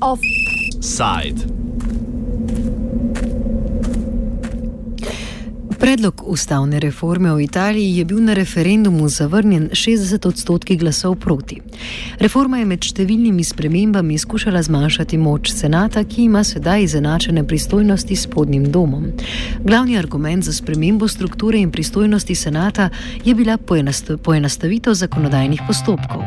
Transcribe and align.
Offside. 0.00 1.46
Predlog 5.78 6.21
ustavne 6.32 6.80
reforme 6.80 7.34
v 7.34 7.44
Italiji 7.44 7.96
je 7.96 8.04
bil 8.04 8.24
na 8.24 8.34
referendumu 8.34 9.08
zavrnjen 9.08 9.68
60 9.72 10.26
odstotki 10.28 10.76
glasov 10.76 11.16
proti. 11.20 11.58
Reforma 12.18 12.58
je 12.58 12.68
med 12.70 12.86
številnimi 12.88 13.44
spremembami 13.44 14.16
skušala 14.18 14.62
zmanjšati 14.62 15.18
moč 15.20 15.52
senata, 15.52 16.04
ki 16.04 16.24
ima 16.24 16.40
sedaj 16.44 16.86
izenačene 16.86 17.44
pristojnosti 17.44 18.16
s 18.16 18.26
podnjim 18.26 18.70
domom. 18.72 19.10
Glavni 19.64 19.98
argument 19.98 20.44
za 20.44 20.52
spremembo 20.52 21.08
strukture 21.08 21.60
in 21.60 21.70
pristojnosti 21.70 22.34
senata 22.34 22.88
je 23.24 23.34
bila 23.34 23.58
poenostavitev 24.22 24.94
zakonodajnih 24.94 25.60
postopkov. 25.66 26.24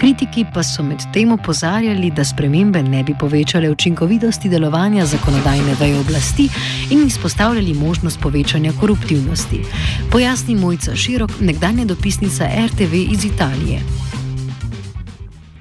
Kritiki 0.00 0.46
pa 0.54 0.64
so 0.64 0.82
med 0.82 1.04
tem 1.12 1.32
opozarjali, 1.32 2.10
da 2.16 2.24
spremembe 2.24 2.82
ne 2.82 3.04
bi 3.04 3.14
povečale 3.20 3.70
učinkovitosti 3.70 4.48
delovanja 4.48 5.06
zakonodajne 5.06 5.76
veje 5.80 6.00
oblasti 6.00 6.48
in 6.90 7.06
izpostavljali 7.06 7.74
možnost 7.74 8.20
povečanja 8.20 8.72
korupcije 8.80 9.20
koruptivnosti. 9.42 10.10
Pojasni 10.10 10.54
Mojca 10.54 10.96
Širok, 10.96 11.30
nekdanja 11.40 11.84
dopisnica 11.84 12.44
RTV 12.44 12.94
iz 13.12 13.24
Italije. 13.24 13.80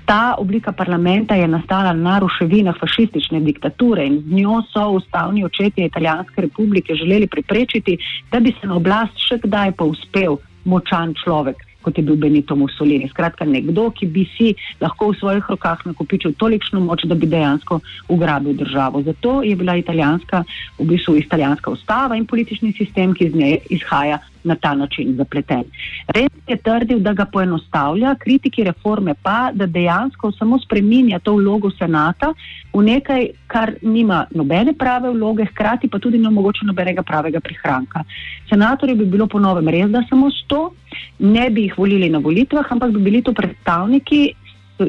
Ta 0.06 0.36
oblika 0.38 0.72
parlamenta 0.72 1.36
je 1.36 1.48
nastala 1.48 1.94
na 1.94 2.20
ruševinah 2.20 2.76
fašistične 2.80 3.40
diktature 3.40 4.06
in 4.06 4.22
z 4.22 4.34
njo 4.34 4.62
so 4.74 4.90
ustavni 4.90 5.46
očetje 5.46 5.86
Italijanske 5.86 6.42
republike 6.42 6.96
želeli 6.96 7.28
preprečiti, 7.28 7.98
da 8.32 8.40
bi 8.40 8.54
se 8.62 8.68
na 8.68 8.76
oblast 8.76 9.16
še 9.16 9.38
kdaj 9.44 9.72
povzpel 9.72 10.38
močan 10.66 11.14
človek, 11.24 11.56
kot 11.82 11.98
je 11.98 12.04
bil 12.04 12.16
Benito 12.16 12.56
Mussolini. 12.56 13.10
Skratka, 13.10 13.46
nekdo, 13.46 13.90
ki 13.92 14.08
bi 14.08 14.26
si 14.38 14.54
lahko 14.82 15.12
v 15.12 15.20
svojih 15.20 15.50
rokah 15.50 15.86
nakopičil 15.86 16.36
tolikšno 16.40 16.82
moč, 16.86 17.06
da 17.10 17.16
bi 17.16 17.30
dejansko 17.30 17.80
ugrabil 18.10 18.58
državo. 18.58 19.04
Zato 19.04 19.42
je 19.44 19.56
bila 19.56 19.76
italijanska, 19.78 20.44
v 20.80 20.90
bistvu 20.94 21.18
italijanska 21.18 21.72
ustava 21.72 22.18
in 22.18 22.26
politični 22.26 22.74
sistem, 22.78 23.14
ki 23.14 23.32
iz 23.32 23.36
nje 23.36 23.58
izhaja, 23.70 24.22
na 24.44 24.56
ta 24.56 24.74
način 24.76 25.16
zapleten. 25.18 25.64
Res 26.08 26.30
je 26.48 26.58
trdil, 26.58 27.00
da 27.00 27.14
ga 27.14 27.26
poenostavlja, 27.26 28.16
kritiki 28.20 28.64
reforme 28.64 29.14
pa, 29.24 29.52
da 29.54 29.66
dejansko 29.66 30.32
samo 30.32 30.60
spreminja 30.60 31.20
to 31.20 31.36
vlogo 31.36 31.72
senata 31.72 32.34
v 32.74 32.84
nekaj, 32.88 33.28
kar 33.48 33.74
nima 33.82 34.26
nobene 34.36 34.74
prave 34.74 35.12
vloge, 35.12 35.46
hkrati 35.52 35.90
pa 35.90 36.00
tudi 36.00 36.18
ne 36.18 36.28
omogoča 36.28 36.66
nobenega 36.66 37.04
pravega 37.04 37.40
prihranka. 37.40 38.04
Senatorje 38.50 38.96
bi 38.96 39.06
bilo 39.06 39.28
po 39.28 39.40
novem 39.40 39.68
res, 39.68 39.90
da 39.92 40.04
samo 40.10 40.32
sto, 40.32 40.72
ne 41.20 41.50
bi 41.50 41.68
jih 41.68 41.78
volili 41.78 42.10
na 42.10 42.20
volitvah, 42.20 42.72
ampak 42.72 42.96
bi 42.96 43.04
bili 43.10 43.22
to 43.22 43.34
predstavniki 43.34 44.24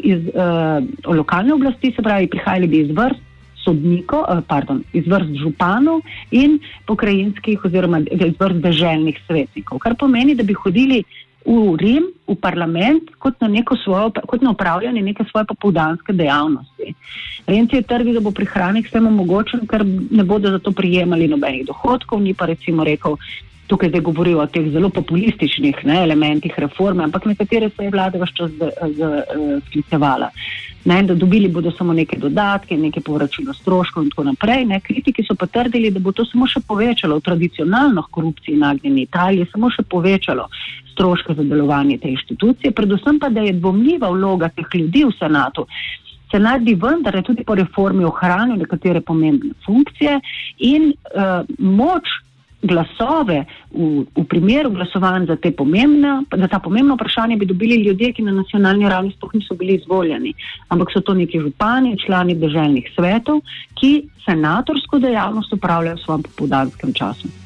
iz 0.02 0.30
uh, 0.32 0.80
lokalne 1.14 1.52
oblasti, 1.54 1.92
se 1.96 2.02
pravi, 2.02 2.30
prihajali 2.30 2.66
bi 2.66 2.80
iz 2.86 2.96
vrst 2.96 3.31
sodnikov, 3.64 4.24
eh, 4.28 4.42
pardon, 4.48 4.84
iz 4.92 5.06
vrst 5.06 5.34
županov 5.42 6.02
in 6.30 6.58
pokrajinskih 6.86 7.64
oziroma 7.64 8.02
iz 8.10 8.34
vrst 8.38 8.62
državnih 8.62 9.20
svetnikov. 9.26 9.78
Kar 9.78 9.96
pomeni, 9.98 10.34
da 10.34 10.42
bi 10.42 10.54
hodili 10.54 11.02
v 11.46 11.76
Rim, 11.76 12.04
v 12.26 12.36
parlament, 12.38 13.10
kot 13.18 13.40
na, 13.40 13.48
svojo, 13.84 14.12
kot 14.26 14.42
na 14.42 14.50
upravljanje 14.50 15.02
neke 15.02 15.24
svoje 15.30 15.44
popoldanske 15.50 16.12
dejavnosti. 16.12 16.94
Renci 17.46 17.76
je 17.76 17.82
trdi, 17.82 18.12
da 18.14 18.20
bo 18.20 18.30
prihranek 18.30 18.86
vsem 18.86 19.06
omogočen, 19.06 19.66
ker 19.66 19.82
ne 19.84 20.24
bodo 20.24 20.50
za 20.50 20.58
to 20.58 20.70
prijemali 20.72 21.28
nobenih 21.28 21.66
dohodkov, 21.66 22.22
ni 22.22 22.34
pa 22.34 22.46
recimo 22.46 22.84
rekel, 22.84 23.18
tukaj 23.72 23.88
zdaj 23.88 24.00
govorijo 24.04 24.42
o 24.42 24.46
teh 24.46 24.68
zelo 24.72 24.90
populističnih 24.92 25.78
ne, 25.88 26.02
elementih 26.04 26.52
reforme, 26.60 27.04
ampak 27.04 27.24
nekatere 27.30 27.70
se 27.72 27.86
je 27.86 27.90
vlada 27.90 28.20
vse 28.20 28.34
čas 28.36 28.50
sklicevala. 29.68 30.28
Ne, 30.84 31.02
da 31.06 31.14
dobili 31.14 31.48
bodo 31.48 31.70
samo 31.70 31.92
neke 31.94 32.18
dodatke, 32.18 32.76
neke 32.76 33.00
povračilo 33.00 33.54
stroškov 33.54 34.02
in 34.02 34.10
tako 34.10 34.24
naprej. 34.24 34.64
Ne. 34.66 34.80
Kritiki 34.80 35.24
so 35.24 35.36
pa 35.38 35.46
trdili, 35.46 35.92
da 35.94 36.02
bo 36.02 36.12
to 36.12 36.26
samo 36.26 36.48
še 36.50 36.60
povečalo 36.68 37.16
v 37.16 37.24
tradicionalno 37.28 38.02
korupciji 38.10 38.58
nagnjeni 38.58 39.06
Italiji, 39.06 39.46
samo 39.52 39.70
še 39.70 39.86
povečalo 39.88 40.48
stroške 40.92 41.36
za 41.38 41.46
delovanje 41.46 42.00
te 42.02 42.10
inštitucije, 42.10 42.74
predvsem 42.76 43.20
pa, 43.22 43.30
da 43.32 43.46
je 43.46 43.54
dvomljiva 43.56 44.10
vloga 44.10 44.50
teh 44.52 44.68
ljudi 44.74 45.06
v 45.08 45.14
senatu. 45.16 45.64
Senat 46.32 46.66
bi 46.66 46.74
vendar 46.74 47.16
tudi 47.24 47.44
po 47.44 47.54
reformi 47.54 48.04
ohranil 48.04 48.58
nekatere 48.60 49.00
pomembne 49.00 49.54
funkcije 49.64 50.18
in 50.68 50.90
uh, 50.92 51.46
moč 51.58 52.10
glasove 52.62 53.44
v, 53.70 54.06
v 54.16 54.24
primeru 54.30 54.70
glasovanj 54.70 55.26
za, 55.26 55.36
pomembne, 55.56 56.22
za 56.30 56.48
ta 56.48 56.58
pomembna 56.58 56.94
vprašanja 56.94 57.36
bi 57.36 57.46
dobili 57.46 57.82
ljudje, 57.82 58.12
ki 58.12 58.22
na 58.22 58.32
nacionalni 58.32 58.88
ravni 58.88 59.12
sploh 59.16 59.34
niso 59.34 59.54
bili 59.54 59.74
izvoljeni, 59.74 60.34
ampak 60.68 60.94
so 60.94 61.00
to 61.00 61.14
neki 61.14 61.40
župani, 61.40 61.98
člani 62.06 62.34
državnih 62.34 62.90
svetov, 62.94 63.42
ki 63.74 64.08
senatorsko 64.24 64.98
dejavnost 64.98 65.52
upravljajo 65.52 65.96
v 65.96 66.04
svojem 66.04 66.22
popoldanskem 66.22 66.92
času. 66.94 67.41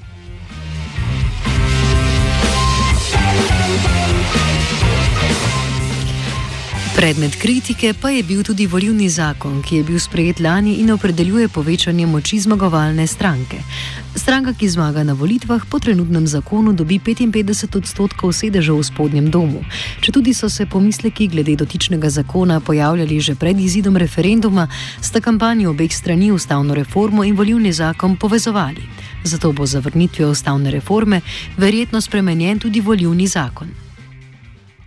Predmet 6.97 7.37
kritike 7.37 7.93
pa 8.01 8.09
je 8.11 8.23
bil 8.23 8.41
tudi 8.43 8.65
volivni 8.67 9.09
zakon, 9.09 9.59
ki 9.63 9.77
je 9.77 9.85
bil 9.85 9.99
sprejet 10.01 10.41
lani 10.41 10.79
in 10.81 10.89
opredeljuje 10.91 11.49
povečanje 11.49 12.07
moči 12.07 12.39
zmagovalne 12.41 13.05
stranke. 13.07 13.61
Stranka, 14.17 14.55
ki 14.57 14.69
zmaga 14.69 15.05
na 15.05 15.13
volitvah, 15.13 15.67
po 15.69 15.79
trenutnem 15.79 16.27
zakonu 16.27 16.73
dobi 16.73 16.97
55 16.99 17.77
odstotkov 17.77 18.33
sedežev 18.33 18.81
v 18.81 18.89
spodnjem 18.89 19.29
domu. 19.31 19.61
Če 20.01 20.13
tudi 20.13 20.33
so 20.33 20.49
se 20.49 20.65
pomisleki 20.67 21.29
glede 21.29 21.61
dotičnega 21.61 22.09
zakona 22.09 22.61
pojavljali 22.61 23.21
že 23.21 23.35
pred 23.35 23.61
izidom 23.61 23.97
referenduma, 23.97 24.69
sta 25.01 25.21
kampanji 25.21 25.67
obeh 25.67 25.93
strani 25.93 26.33
ustavno 26.33 26.75
reformo 26.75 27.25
in 27.25 27.37
volivni 27.37 27.73
zakon 27.73 28.17
povezovali. 28.17 28.89
Zato 29.25 29.53
bo 29.53 29.67
zavrnitvijo 29.67 30.31
ustavne 30.31 30.71
reforme 30.71 31.21
verjetno 31.57 32.01
spremenjen 32.01 32.59
tudi 32.59 32.81
volivni 32.81 33.27
zakon 33.27 33.86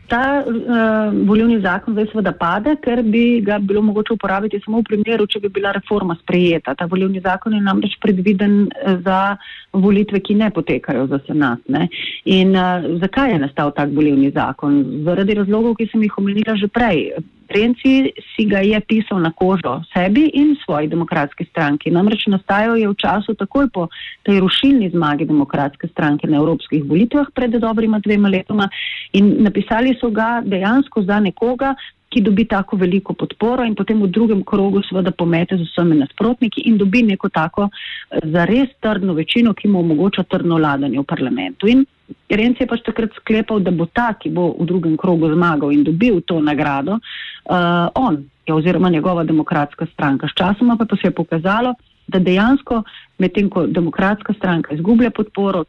ta 0.09 0.44
uh, 0.46 1.14
volivni 1.28 1.59
zakon 1.62 1.94
zdaj 1.94 2.09
seveda 2.12 2.34
pade, 2.34 2.75
ker 2.84 3.02
bi 3.06 3.42
ga 3.46 3.59
bilo 3.62 3.81
mogoče 3.86 4.14
uporabiti 4.14 4.59
samo 4.64 4.81
v 4.81 4.88
primeru, 4.90 5.28
če 5.30 5.42
bi 5.46 5.52
bila 5.59 5.72
reforma 5.75 6.18
sprejeta. 6.22 6.75
Ta 6.75 6.88
volivni 6.90 7.22
zakon 7.24 7.53
je 7.53 7.62
namreč 7.62 7.96
predviden 8.02 8.62
eh, 8.68 8.98
za 9.06 9.38
volitve, 9.74 10.22
ki 10.25 10.36
ne 10.42 10.50
potekajo 10.53 11.08
za 11.08 11.22
senat. 11.28 11.62
Ne? 11.69 11.88
In 12.25 12.56
uh, 12.58 12.88
zakaj 13.02 13.36
je 13.36 13.42
nastal 13.46 13.74
tak 13.78 13.94
volivni 13.96 14.31
zakon? 14.36 14.81
Zaradi 15.08 15.38
razlogov, 15.44 15.78
ki 15.80 15.90
sem 15.92 16.08
jih 16.08 16.18
omenila 16.22 16.58
že 16.59 16.68
prej. 16.68 17.14
Renci 17.50 18.14
si 18.36 18.46
ga 18.46 18.60
je 18.62 18.80
pisal 18.80 19.20
na 19.22 19.32
kožo 19.34 19.82
sebi 19.94 20.30
in 20.34 20.56
svoji 20.64 20.88
demokratski 20.88 21.46
stranki. 21.50 21.92
Namreč 21.92 22.28
nastajal 22.30 22.78
je 22.78 22.88
v 22.88 22.96
času 22.96 23.34
takoj 23.34 23.70
po 23.74 23.88
tej 24.24 24.40
rušilni 24.46 24.90
zmagi 24.94 25.26
demokratske 25.26 25.90
stranke 25.90 26.30
na 26.30 26.38
evropskih 26.38 26.86
volitvah 26.86 27.34
pred 27.34 27.58
dobrima 27.58 28.00
dvema 28.00 28.30
letoma 28.30 28.70
in 29.14 29.42
napisali 29.42 29.98
so 29.98 30.12
ga 30.14 30.42
dejansko 30.46 31.02
za 31.02 31.20
nekoga, 31.20 31.74
ki 32.10 32.22
dobi 32.22 32.46
tako 32.46 32.78
veliko 32.78 33.14
podporo 33.14 33.66
in 33.66 33.76
potem 33.76 34.02
v 34.02 34.10
drugem 34.10 34.42
krogu 34.44 34.81
seveda 34.86 35.12
pomete 35.12 35.58
z 35.58 35.66
vsemi 35.70 35.98
nasprotniki 36.00 36.66
in 36.66 36.78
dobi 36.78 37.04
neko 37.04 37.30
tako 37.30 37.70
eh, 37.70 38.20
zares 38.34 38.70
trdno 38.81 39.14
večino, 39.14 39.54
ki 39.54 39.68
mu 39.68 39.80
omogoča 39.80 40.24
trdno 40.24 40.58
vladanje 40.58 41.00
v 41.00 41.06
parlamentu. 41.06 41.68
In 41.68 41.86
Renc 42.30 42.59
je 42.62 42.68
pač 42.68 42.84
takrat 42.86 43.14
sklepal, 43.18 43.62
da 43.66 43.72
bo 43.72 43.86
ta, 43.86 44.14
ki 44.14 44.31
bo 44.34 44.52
v 44.59 44.68
drugem 44.70 44.97
krogu 44.97 45.31
zmagal 45.34 45.74
in 45.74 45.84
dobil 45.84 46.22
to 46.22 46.40
nagrado, 46.42 47.00
uh, 47.00 47.90
on 47.96 48.24
je 48.47 48.53
oziroma 48.53 48.90
njegova 48.90 49.24
demokratska 49.24 49.86
stranka. 49.94 50.28
Sčasoma 50.28 50.78
pa, 50.78 50.86
pa 50.86 50.96
se 50.96 51.08
je 51.08 51.12
pokazalo, 51.12 51.74
da 52.08 52.19
dejansko 52.19 52.84
medtem, 53.18 53.50
ko 53.50 53.68
demokratska 53.68 54.34
stranka 54.34 54.74
izgublja 54.74 55.12
podporo, 55.12 55.66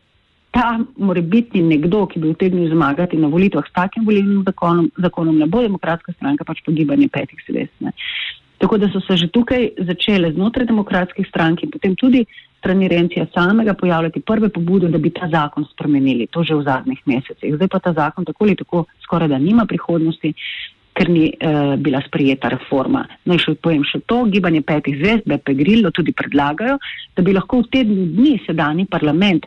ta 0.51 0.81
morebitni 0.99 1.63
nekdo, 1.63 2.07
ki 2.11 2.21
bi 2.21 2.33
utegnil 2.33 2.71
zmagati 2.73 3.17
na 3.17 3.29
volitvah 3.31 3.67
s 3.69 3.73
takim 3.73 4.05
volilnim 4.07 4.43
zakonom, 4.47 4.91
zakonom 4.99 5.39
ne 5.39 5.47
bo 5.47 5.63
demokratska 5.63 6.13
stranka, 6.17 6.45
pač 6.45 6.65
pogibanje 6.67 7.09
petih 7.09 7.43
svestne. 7.47 7.93
Tako 8.61 8.79
da 8.79 8.89
so 8.93 9.01
se 9.01 9.17
že 9.17 9.29
tukaj 9.33 9.71
začele 9.89 10.33
znotraj 10.33 10.67
demokratskih 10.69 11.27
strank 11.29 11.63
in 11.65 11.71
potem 11.71 11.97
tudi 11.97 12.27
strani 12.59 12.89
Rencija 12.89 13.27
samega 13.35 13.75
pojavljati 13.75 14.21
prve 14.21 14.49
pobude, 14.49 14.89
da 14.89 14.99
bi 14.99 15.11
ta 15.11 15.29
zakon 15.33 15.65
spremenili, 15.73 16.27
to 16.27 16.45
že 16.45 16.55
v 16.55 16.63
zadnjih 16.63 17.01
mesecih. 17.07 17.55
Zdaj 17.57 17.69
pa 17.69 17.79
ta 17.79 17.93
zakon 17.93 18.25
tako 18.25 18.45
ali 18.45 18.57
tako 18.57 18.85
skoraj 19.05 19.29
da 19.29 19.39
nima 19.39 19.65
prihodnosti, 19.65 20.35
ker 20.93 21.09
ni 21.09 21.33
uh, 21.33 21.77
bila 21.81 22.03
sprijeta 22.07 22.49
reforma. 22.53 23.07
Naj 23.25 23.37
no, 23.37 23.41
še 23.41 23.55
povem 23.65 23.85
še 23.89 24.03
to, 24.05 24.25
gibanje 24.29 24.61
petih 24.61 24.99
zvezd, 25.01 25.25
BP 25.25 25.57
Grillo 25.57 25.91
tudi 25.97 26.13
predlagajo, 26.13 26.77
da 27.17 27.25
bi 27.25 27.33
lahko 27.33 27.63
v 27.63 27.71
tednu 27.73 28.09
dni 28.19 28.35
sedani 28.45 28.85
parlament 28.91 29.47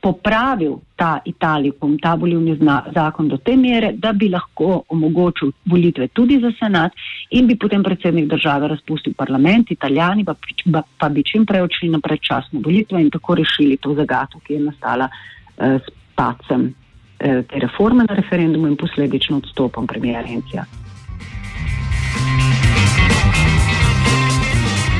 popravil 0.00 0.78
ta 0.96 1.20
Italikum, 1.24 1.98
ta 1.98 2.14
volivni 2.14 2.56
zakon 2.94 3.28
do 3.28 3.36
te 3.36 3.56
mere, 3.56 3.92
da 3.92 4.12
bi 4.12 4.28
lahko 4.28 4.84
omogočil 4.88 5.52
volitve 5.66 6.08
tudi 6.08 6.38
za 6.40 6.52
senat 6.58 6.92
in 7.30 7.46
bi 7.46 7.56
potem 7.56 7.82
predsednik 7.82 8.28
države 8.30 8.68
razpustil 8.68 9.14
parlament, 9.14 9.70
italijani 9.70 10.24
pa, 10.24 10.34
pa, 10.72 10.82
pa 10.98 11.08
bi 11.08 11.22
čim 11.22 11.46
prej 11.46 11.66
odšli 11.66 11.88
na 11.90 12.00
predčasne 12.00 12.60
volitve 12.64 13.00
in 13.02 13.10
tako 13.10 13.34
rešili 13.34 13.76
to 13.76 13.94
zagato, 13.94 14.40
ki 14.46 14.54
je 14.54 14.60
nastala 14.60 15.08
eh, 15.08 15.78
s 15.78 15.96
pacem 16.14 16.74
te 17.18 17.58
reforme 17.58 18.04
na 18.06 18.14
referendumu 18.14 18.68
in 18.68 18.76
posledično 18.76 19.36
odstopom 19.36 19.86
premijera 19.86 20.22
Rencija. 20.22 20.64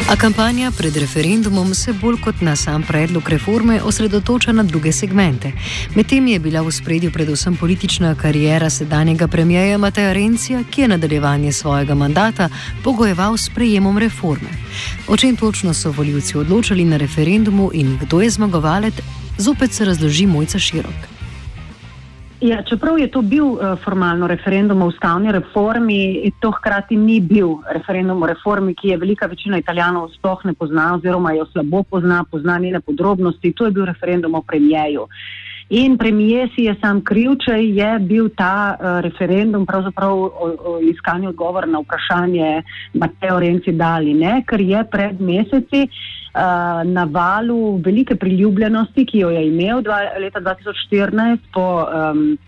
A 0.08 0.16
kampanja 0.16 0.70
pred 0.70 0.96
referendumom 0.96 1.75
se 1.75 1.93
bolj 1.93 2.16
kot 2.25 2.40
na 2.40 2.56
sam 2.56 2.82
predlog 2.82 3.28
reforme 3.28 3.82
osredotoča 3.82 4.52
na 4.52 4.62
druge 4.62 4.93
segmente. 4.93 5.52
Medtem 5.94 6.26
je 6.26 6.38
bila 6.38 6.62
v 6.62 6.72
spredju 6.72 7.12
predvsem 7.12 7.56
politična 7.56 8.14
karijera 8.14 8.70
sedanjega 8.70 9.28
premijeja 9.28 9.78
Mateja 9.78 10.12
Rencija, 10.12 10.62
ki 10.70 10.81
je 10.81 10.88
nadaljevanje 10.88 11.52
svojega 11.52 11.94
mandata 11.94 12.49
pogojeval 12.84 13.37
s 13.37 13.50
prejemom 13.55 13.99
reforme. 13.99 14.49
O 15.08 15.16
čem 15.16 15.37
točno 15.37 15.75
so 15.75 15.90
voljivci 15.90 16.38
odločali 16.38 16.84
na 16.84 16.96
referendumu 16.96 17.70
in 17.75 17.99
kdo 18.00 18.20
je 18.20 18.31
zmagovalec, 18.31 18.94
zopet 19.38 19.72
se 19.72 19.84
razloži 19.84 20.26
Mojca 20.26 20.58
Širok. 20.58 21.18
Ja, 22.40 22.62
čeprav 22.62 22.99
je 22.99 23.08
to 23.11 23.23
bil 23.23 23.46
uh, 23.46 23.75
formalno 23.85 24.26
referendum 24.26 24.82
o 24.82 24.87
ustavni 24.87 25.32
reformi, 25.32 26.31
to 26.40 26.52
hkrati 26.55 26.96
ni 26.96 27.20
bil 27.20 27.56
referendum 27.75 28.23
o 28.23 28.26
reformi, 28.26 28.75
ki 28.79 28.88
je 28.88 28.96
velika 28.96 29.26
večina 29.26 29.58
italijanov 29.58 30.12
sploh 30.14 30.44
ne 30.44 30.55
pozna 30.55 30.93
oziroma 30.94 31.32
jo 31.35 31.46
slabo 31.52 31.82
pozna, 31.82 32.25
pozna 32.31 32.58
njene 32.58 32.81
podrobnosti. 32.81 33.52
To 33.52 33.64
je 33.64 33.70
bil 33.70 33.85
referendum 33.85 34.35
o 34.35 34.43
premijeju. 34.43 35.08
In 35.70 35.99
premijer 35.99 36.49
si 36.55 36.62
je 36.62 36.76
sam 36.81 37.00
kriv, 37.05 37.35
če 37.44 37.58
je 37.58 37.99
bil 37.99 38.29
ta 38.37 38.76
uh, 38.79 39.00
referendum 39.00 39.67
pravzaprav 39.67 40.14
o, 40.14 40.31
o 40.64 40.79
iskanju 40.81 41.29
odgovora 41.29 41.67
na 41.67 41.82
vprašanje 41.82 42.62
Mateo 42.94 43.41
Renci 43.41 43.73
dali, 43.73 44.14
ne? 44.14 44.44
ker 44.46 44.61
je 44.61 44.84
pred 44.91 45.20
meseci 45.20 45.82
uh, 45.82 46.18
na 46.85 47.05
valu 47.05 47.81
velike 47.85 48.17
priljubljenosti, 48.17 49.06
ki 49.06 49.25
jo 49.25 49.31
je 49.31 49.46
imel 49.49 49.82
dva, 49.82 50.00
leta 50.20 50.40
2014 50.40 51.38
po 51.52 51.67
um, 51.82 52.38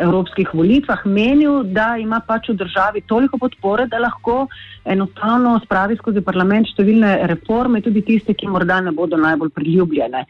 evropskih 0.00 0.50
volitvah, 0.52 1.06
menil, 1.08 1.62
da 1.64 1.94
ima 1.96 2.20
pač 2.20 2.50
v 2.50 2.58
državi 2.60 3.00
toliko 3.08 3.38
podpore, 3.40 3.86
da 3.88 3.98
lahko 4.02 4.46
enostavno 4.84 5.54
spravi 5.64 5.96
skozi 5.96 6.20
parlament 6.20 6.68
številne 6.68 7.14
reforme, 7.30 7.80
tudi 7.80 8.02
tiste, 8.04 8.34
ki 8.36 8.50
morda 8.52 8.82
ne 8.84 8.92
bodo 8.92 9.16
najbolj 9.16 9.54
priljubljene. 9.56 10.26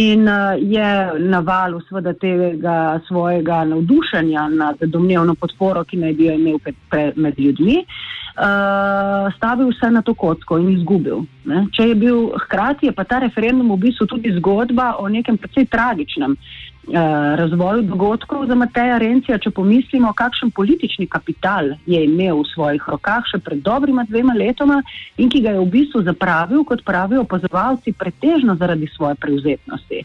In 0.00 0.24
uh, 0.24 0.56
je 0.56 0.88
na 1.20 1.42
valu 1.44 1.82
seveda 1.88 2.14
tega 2.16 2.78
svojega 3.08 3.66
navdušenja 3.68 4.48
nad 4.54 4.80
domnevno 4.80 5.36
podporo, 5.36 5.84
ki 5.84 6.00
naj 6.00 6.16
bi 6.16 6.30
jo 6.30 6.38
imel 6.40 6.58
pred, 6.64 6.80
pred, 6.88 7.20
med 7.20 7.36
ljudmi, 7.36 7.82
uh, 7.84 8.19
uh, 8.36 9.32
stavil 9.36 9.70
vse 9.70 9.90
na 9.90 10.02
to 10.02 10.14
kocko 10.14 10.58
in 10.58 10.70
izgubil. 10.76 11.24
Ne? 11.44 11.66
Če 11.72 11.90
je 11.90 11.94
bil 11.94 12.30
hkrati, 12.46 12.86
je 12.86 12.92
pa 12.92 13.04
ta 13.04 13.18
referendum 13.18 13.72
v 13.74 13.80
bistvu 13.88 14.06
tudi 14.06 14.32
zgodba 14.36 14.94
o 14.98 15.08
nekem 15.08 15.38
precej 15.38 15.66
tragičnem 15.70 16.36
uh, 16.36 17.36
razvoju 17.40 17.82
dogodkov 17.82 18.46
za 18.46 18.54
Mateja 18.54 18.98
Rencija, 18.98 19.38
če 19.38 19.50
pomislimo, 19.50 20.12
kakšen 20.16 20.50
politični 20.50 21.06
kapital 21.06 21.74
je 21.86 22.04
imel 22.04 22.42
v 22.42 22.50
svojih 22.54 22.88
rokah 22.88 23.24
še 23.30 23.38
pred 23.38 23.62
dobrima 23.62 24.04
dvema 24.08 24.34
letoma 24.36 24.82
in 25.16 25.30
ki 25.30 25.42
ga 25.44 25.56
je 25.56 25.64
v 25.64 25.70
bistvu 25.78 26.04
zapravil, 26.06 26.64
kot 26.64 26.84
pravijo 26.84 27.24
opazovalci, 27.26 27.92
pretežno 27.92 28.56
zaradi 28.56 28.90
svoje 28.94 29.18
prevzetnosti. 29.20 30.04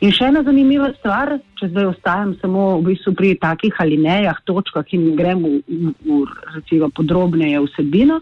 In 0.00 0.14
še 0.16 0.30
ena 0.30 0.40
zanimiva 0.40 0.86
stvar, 0.94 1.34
če 1.60 1.66
zdaj 1.74 1.90
ostajam 1.90 2.30
samo 2.40 2.78
v 2.78 2.94
bistvu 2.94 3.12
pri 3.18 3.34
takih 3.36 3.76
alinejah, 3.84 4.38
točkah 4.48 4.88
in 4.96 5.10
grem 5.18 5.42
v, 5.44 5.58
v, 5.68 5.92
v 6.08 6.20
recimo, 6.54 6.88
podrobneje 6.96 7.60
vsebino. 7.66 8.16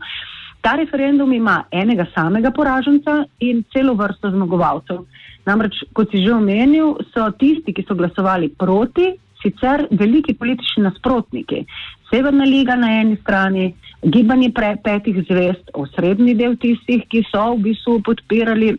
Ta 0.58 0.72
referendum 0.80 1.30
ima 1.32 1.60
enega 1.70 2.08
samega 2.16 2.50
poraženca 2.50 3.20
in 3.46 3.62
celo 3.70 3.94
vrsto 3.94 4.32
zmagovalcev. 4.34 5.04
Namreč, 5.46 5.78
kot 5.94 6.10
si 6.10 6.24
že 6.24 6.34
omenil, 6.34 6.96
so 7.14 7.28
tisti, 7.38 7.70
ki 7.70 7.86
so 7.86 7.94
glasovali 7.94 8.50
proti, 8.58 9.12
sicer 9.38 9.86
veliki 9.94 10.34
politični 10.34 10.82
nasprotniki. 10.82 11.62
Severna 12.10 12.42
liga 12.42 12.74
na 12.74 12.90
eni 12.98 13.20
strani, 13.22 13.70
gibanje 14.02 14.50
pre 14.50 14.74
petih 14.82 15.22
zvest, 15.30 15.70
osrednji 15.78 16.34
del 16.34 16.58
tistih, 16.58 17.06
ki 17.06 17.22
so 17.30 17.52
v 17.54 17.68
bistvu 17.70 18.00
podpirali 18.02 18.74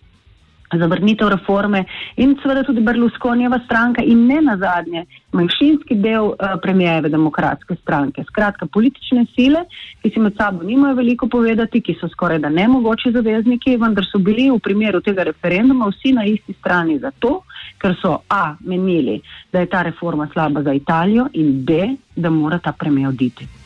zavrnitev 0.77 1.30
reforme 1.30 1.86
in 2.16 2.36
seveda 2.42 2.63
tudi 2.63 2.81
Berlusconijeva 2.81 3.60
stranka 3.66 4.04
in 4.04 4.27
ne 4.27 4.42
nazadnje 4.42 5.06
manjšinski 5.31 5.95
del 5.95 6.31
uh, 6.31 6.56
premijeve 6.62 7.10
demokratske 7.10 7.75
stranke. 7.81 8.24
Skratka, 8.24 8.66
politične 8.66 9.25
sile, 9.36 9.66
ki 10.01 10.10
si 10.13 10.19
med 10.19 10.38
sabo 10.38 10.63
nimajo 10.63 10.95
veliko 10.95 11.27
povedati, 11.27 11.81
ki 11.81 11.98
so 12.00 12.10
skoraj 12.10 12.39
da 12.39 12.50
nemogoči 12.50 13.12
zavezniki, 13.12 13.77
vendar 13.77 14.06
so 14.10 14.19
bili 14.19 14.50
v 14.50 14.60
primeru 14.60 15.01
tega 15.01 15.24
referenduma 15.24 15.89
vsi 15.89 16.13
na 16.18 16.25
isti 16.25 16.54
strani 16.60 17.00
zato, 17.00 17.44
ker 17.77 17.95
so 18.01 18.19
A 18.30 18.56
menili, 18.66 19.21
da 19.51 19.60
je 19.60 19.69
ta 19.69 19.81
reforma 19.81 20.27
slaba 20.33 20.63
za 20.63 20.74
Italijo 20.74 21.30
in 21.33 21.63
B, 21.66 21.95
da 22.16 22.30
mora 22.30 22.60
ta 22.60 22.71
premijer 22.71 23.10
oditi. 23.10 23.58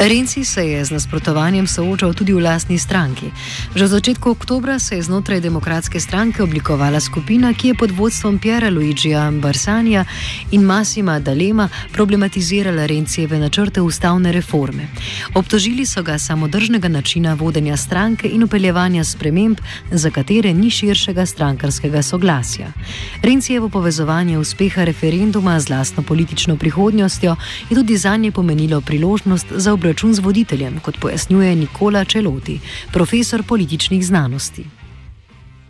Renci 0.00 0.44
se 0.44 0.64
je 0.64 0.84
z 0.84 0.90
nasprotovanjem 0.90 1.66
soočal 1.68 2.14
tudi 2.16 2.32
v 2.32 2.40
lastni 2.40 2.78
stranki. 2.80 3.28
Že 3.76 3.84
v 3.84 3.88
začetku 3.88 4.30
oktobra 4.32 4.78
se 4.80 4.96
je 4.96 5.02
znotraj 5.04 5.44
demokratske 5.44 6.00
stranke 6.00 6.40
oblikovala 6.40 7.00
skupina, 7.00 7.52
ki 7.52 7.68
je 7.68 7.74
pod 7.74 7.92
vodstvom 7.92 8.38
Piera 8.40 8.72
Luigija 8.72 9.28
Barsanja 9.28 10.04
in 10.56 10.64
Massima 10.64 11.20
Dalema 11.20 11.68
problematizirala 11.92 12.86
Rencijeve 12.88 13.36
načrte 13.38 13.84
ustavne 13.84 14.32
reforme. 14.32 14.88
Obtožili 15.34 15.84
so 15.84 16.02
ga 16.02 16.16
samodržnega 16.18 16.88
načina 16.88 17.34
vodenja 17.34 17.76
stranke 17.76 18.28
in 18.28 18.44
upeljevanja 18.44 19.04
sprememb, 19.04 19.60
za 19.92 20.10
katere 20.10 20.54
ni 20.54 20.70
širšega 20.70 21.26
strankarskega 21.26 22.02
soglasja. 22.02 22.72
Rencijevo 23.22 23.68
povezovanje 23.68 24.38
uspeha 24.38 24.84
referenduma 24.84 25.60
z 25.60 25.68
lastno 25.68 26.02
politično 26.02 26.56
prihodnostjo 26.56 27.36
je 27.70 27.76
tudi 27.76 27.96
za 27.96 28.16
nje 28.16 28.32
pomenilo 28.32 28.80
priložnost 28.80 29.46
za 29.50 29.72
obračun 29.72 29.89
obračun 29.90 30.14
z 30.14 30.22
voditeljem, 30.22 30.78
kot 30.86 31.00
pojasnjuje 31.02 31.54
Nikola 31.56 32.04
Čeloti, 32.04 32.60
profesor 32.92 33.42
političnih 33.42 34.06
znanosti. 34.06 34.62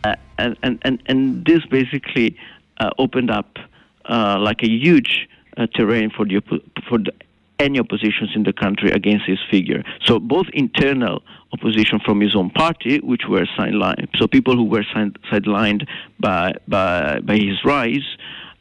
Uh, 0.04 0.12
and, 0.36 0.56
and, 0.62 0.78
and, 0.84 1.00
and 1.08 1.44
this 1.46 1.64
basically 1.70 2.36
uh, 2.80 2.90
opened 2.98 3.30
up 3.30 3.58
uh, 4.04 4.36
like 4.36 4.62
a 4.62 4.68
huge 4.68 5.28
uh, 5.56 5.66
terrain 5.72 6.10
for, 6.10 6.26
the, 6.28 6.40
for 6.88 6.98
the, 6.98 7.12
any 7.58 7.80
oppositions 7.80 8.30
in 8.36 8.42
the 8.44 8.52
country 8.52 8.90
against 8.92 9.24
his 9.26 9.38
figure. 9.50 9.82
So 10.04 10.20
both 10.20 10.46
internal 10.52 11.22
opposition 11.52 11.98
from 12.04 12.20
his 12.20 12.36
own 12.36 12.50
party, 12.50 13.00
which 13.00 13.22
were 13.26 13.46
sidelined, 13.56 14.08
so 14.18 14.26
people 14.26 14.54
who 14.54 14.64
were 14.64 14.84
sidelined 15.32 15.88
by, 16.18 16.52
by, 16.68 17.20
by 17.20 17.36
his 17.36 17.64
rise, 17.64 18.04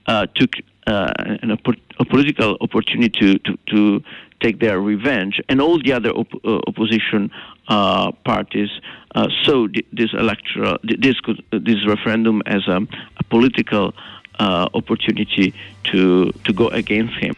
uh, 0.07 0.25
took 0.36 0.51
uh, 0.88 1.12
an, 1.43 1.51
a 1.51 2.05
political 2.05 2.57
opportunity 2.62 3.10
to, 3.10 3.38
to, 3.39 3.57
to 3.67 4.03
take 4.41 4.60
their 4.60 4.79
revenge, 4.79 5.41
and 5.50 5.62
all 5.62 5.81
the 5.81 5.93
other 5.93 6.12
op- 6.12 6.46
uh, 6.46 6.60
opposition 6.67 7.31
uh, 7.67 8.12
parties 8.24 8.69
uh, 9.15 9.27
saw 9.43 9.67
this 9.93 10.12
electoral 10.13 10.77
this 10.84 11.15
this 11.51 11.88
referendum 11.88 12.41
as 12.46 12.67
a, 12.67 12.81
a 13.17 13.24
political 13.29 13.93
uh, 14.39 14.67
opportunity 14.74 15.53
to 15.84 16.31
to 16.46 16.53
go 16.53 16.67
against 16.69 17.15
him. 17.15 17.36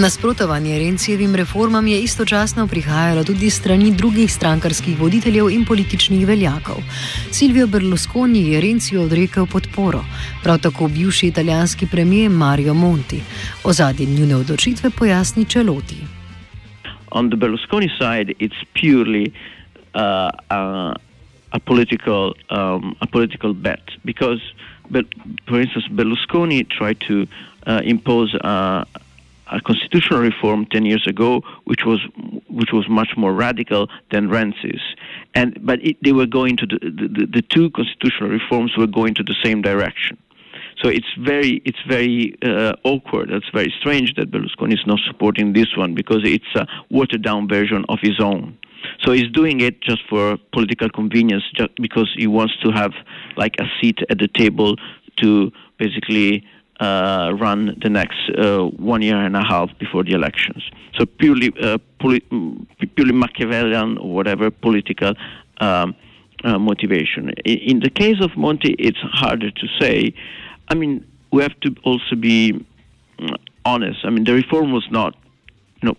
Nasprotovanje 0.00 0.78
Rencijevim 0.78 1.34
reformam 1.34 1.86
je 1.86 2.00
istočasno 2.02 2.66
prihajalo 2.66 3.24
tudi 3.24 3.50
strani 3.50 3.94
drugih 3.96 4.32
strankarskih 4.32 4.98
voditeljev 5.00 5.50
in 5.50 5.64
političnih 5.64 6.26
veljakov. 6.26 6.76
Silvio 7.30 7.66
Berlusconi 7.66 8.42
je 8.48 8.60
Rencijo 8.60 9.02
odrekel 9.02 9.46
podporo, 9.46 10.04
prav 10.42 10.58
tako 10.58 10.88
bivši 10.88 11.26
italijanski 11.26 11.86
premijer 11.86 12.30
Mario 12.30 12.74
Monti. 12.74 13.20
O 13.64 13.72
zadnji 13.72 14.06
njune 14.06 14.36
odločitve 14.36 14.90
pojasni 14.98 15.44
Čeloti. 15.44 15.96
On 17.10 17.30
the 17.30 17.36
Berlusconi 17.36 17.88
side, 17.98 18.32
it's 18.38 18.60
purely 18.74 19.32
uh, 19.94 20.00
a, 20.48 20.92
a, 21.50 21.58
political, 21.58 22.34
um, 22.50 22.96
a 23.00 23.06
political 23.12 23.52
bet 23.52 23.80
because, 24.04 24.42
for 25.48 25.60
instance, 25.60 25.88
Berlusconi 25.90 26.64
tried 26.78 26.98
to 27.08 27.14
uh, 27.14 27.80
impose 27.84 28.38
a 28.44 28.84
a 29.50 29.60
constitutional 29.60 30.20
reform 30.20 30.66
10 30.66 30.84
years 30.84 31.06
ago, 31.06 31.42
which 31.64 31.84
was 31.84 32.00
which 32.48 32.70
was 32.72 32.88
much 32.88 33.10
more 33.16 33.32
radical 33.32 33.88
than 34.10 34.28
Renzi's. 34.28 34.82
And 35.34 35.58
but 35.64 35.84
it, 35.84 35.96
they 36.02 36.12
were 36.12 36.26
going 36.26 36.56
to 36.58 36.66
the, 36.66 36.78
the, 36.78 37.26
the 37.26 37.42
two 37.42 37.70
constitutional 37.70 38.30
reforms 38.30 38.76
were 38.76 38.86
going 38.86 39.14
to 39.14 39.22
the 39.22 39.36
same 39.44 39.62
direction. 39.62 40.18
So 40.82 40.88
it's 40.90 41.06
very 41.18 41.62
it's 41.64 41.78
very 41.88 42.36
uh, 42.42 42.74
awkward. 42.84 43.30
It's 43.30 43.48
very 43.52 43.72
strange 43.78 44.14
that 44.16 44.30
Berlusconi 44.30 44.74
is 44.74 44.86
not 44.86 44.98
supporting 45.06 45.52
this 45.52 45.76
one 45.76 45.94
because 45.94 46.20
it's 46.24 46.54
a 46.54 46.66
watered 46.90 47.22
down 47.22 47.48
version 47.48 47.84
of 47.88 47.98
his 48.02 48.20
own. 48.20 48.58
So 49.02 49.12
he's 49.12 49.30
doing 49.32 49.60
it 49.60 49.80
just 49.80 50.02
for 50.08 50.36
political 50.52 50.88
convenience, 50.90 51.44
just 51.54 51.74
because 51.76 52.12
he 52.16 52.26
wants 52.26 52.54
to 52.62 52.70
have 52.72 52.92
like 53.36 53.54
a 53.58 53.64
seat 53.80 53.98
at 54.10 54.18
the 54.18 54.28
table 54.28 54.76
to 55.22 55.50
basically 55.78 56.44
uh, 56.80 57.32
run 57.40 57.78
the 57.82 57.88
next 57.88 58.30
uh, 58.36 58.64
one 58.64 59.02
year 59.02 59.16
and 59.16 59.36
a 59.36 59.42
half 59.42 59.70
before 59.78 60.04
the 60.04 60.12
elections. 60.12 60.62
So 60.98 61.06
purely, 61.06 61.52
uh, 61.60 61.78
poli- 62.00 62.24
purely 62.94 63.12
Machiavellian 63.12 63.98
or 63.98 64.14
whatever 64.14 64.50
political 64.50 65.14
um, 65.58 65.94
uh, 66.44 66.58
motivation. 66.58 67.30
In, 67.44 67.58
in, 67.58 67.80
the 67.80 67.90
case 67.90 68.16
of 68.20 68.36
Monti, 68.36 68.74
it's 68.78 68.98
harder 69.00 69.50
to 69.50 69.66
say. 69.80 70.14
I 70.68 70.74
mean, 70.74 71.06
we 71.32 71.42
have 71.42 71.58
to 71.60 71.74
also 71.84 72.14
be 72.14 72.64
mm, 73.18 73.36
honest. 73.64 74.00
I 74.04 74.10
mean, 74.10 74.24
the 74.24 74.34
reform 74.34 74.72
was 74.72 74.86
not, 74.90 75.14
you 75.80 75.88
know, 75.88 75.96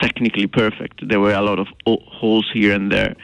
technically 0.00 0.48
perfect. 0.48 1.08
There 1.08 1.20
were 1.20 1.34
a 1.34 1.42
lot 1.42 1.58
of 1.58 1.68
holes 1.86 2.50
here 2.52 2.74
and 2.74 2.90
there 2.90 3.14